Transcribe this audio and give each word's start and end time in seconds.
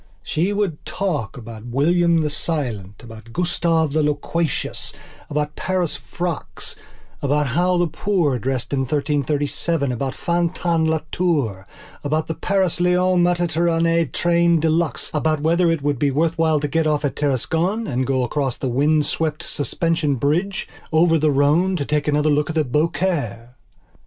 She 0.23 0.51
would 0.51 0.83
talk 0.83 1.37
about 1.37 1.67
William 1.67 2.21
the 2.21 2.29
Silent, 2.31 3.03
about 3.03 3.31
Gustave 3.31 3.91
the 3.93 4.01
Loquacious, 4.01 4.91
about 5.29 5.55
Paris 5.55 5.95
frocks, 5.95 6.75
about 7.21 7.45
how 7.45 7.77
the 7.77 7.85
poor 7.85 8.39
dressed 8.39 8.73
in 8.73 8.79
1337, 8.79 9.91
about 9.91 10.15
Fantin 10.15 10.85
Latour, 10.89 11.67
about 12.03 12.25
the 12.25 12.33
Paris 12.33 12.79
Lyons 12.81 13.23
Mediterranée 13.23 14.11
train 14.11 14.59
deluxe, 14.59 15.11
about 15.13 15.41
whether 15.41 15.69
it 15.71 15.83
would 15.83 15.99
be 15.99 16.09
worth 16.09 16.35
while 16.35 16.59
to 16.59 16.67
get 16.67 16.87
off 16.87 17.05
at 17.05 17.15
Tarascon 17.15 17.85
and 17.85 18.07
go 18.07 18.23
across 18.23 18.57
the 18.57 18.69
windswept 18.69 19.43
suspension 19.43 20.15
bridge, 20.15 20.67
over 20.91 21.19
the 21.19 21.29
Rhone 21.29 21.75
to 21.75 21.85
take 21.85 22.07
another 22.07 22.31
look 22.31 22.49
at 22.49 22.55
Beaucaire. 22.71 23.49